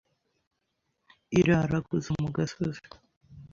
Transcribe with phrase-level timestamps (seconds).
[1.39, 2.81] Iraraguza mu gasozi